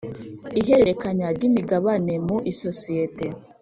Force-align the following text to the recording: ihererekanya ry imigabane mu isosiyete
ihererekanya 0.59 1.27
ry 1.35 1.43
imigabane 1.49 2.13
mu 2.27 2.37
isosiyete 2.51 3.25